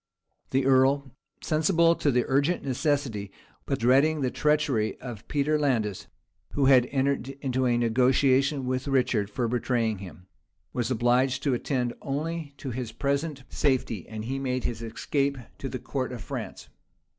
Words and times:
The 0.49 0.65
earl, 0.65 1.11
sensible 1.43 1.91
of 1.91 2.01
the 2.01 2.25
urgent 2.27 2.63
necessity, 2.63 3.31
but 3.67 3.77
dreading 3.77 4.21
the 4.21 4.31
treachery 4.31 4.99
of 4.99 5.27
Peter 5.27 5.59
Landais, 5.59 6.07
who 6.53 6.65
had 6.65 6.87
entered 6.87 7.29
into 7.39 7.67
a 7.67 7.77
negotiation 7.77 8.65
with 8.65 8.87
Richard 8.87 9.29
for 9.29 9.47
betraying 9.47 9.99
him, 9.99 10.25
was 10.73 10.89
obliged 10.89 11.43
to 11.43 11.53
attend 11.53 11.93
only 12.01 12.55
to 12.57 12.71
his 12.71 12.91
present 12.91 13.43
safety; 13.47 14.09
and 14.09 14.25
he 14.25 14.39
made 14.39 14.63
his 14.63 14.81
escape 14.81 15.37
to 15.59 15.69
the 15.69 15.77
court 15.77 16.11
of 16.11 16.23
France. 16.23 16.67